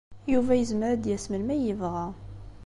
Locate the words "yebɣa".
1.65-2.05